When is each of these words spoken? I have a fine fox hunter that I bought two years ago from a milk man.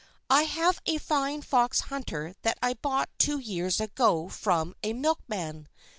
I 0.31 0.45
have 0.45 0.81
a 0.87 0.97
fine 0.97 1.43
fox 1.43 1.81
hunter 1.81 2.33
that 2.41 2.57
I 2.59 2.73
bought 2.73 3.11
two 3.19 3.37
years 3.37 3.79
ago 3.79 4.29
from 4.29 4.73
a 4.81 4.93
milk 4.93 5.19
man. 5.27 5.67